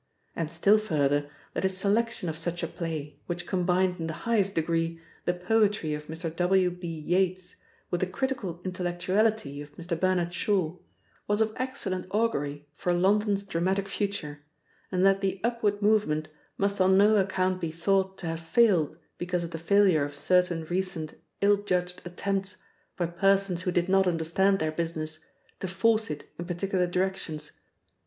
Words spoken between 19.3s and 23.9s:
of the failure of certain recent ill judged attempts, by persons who did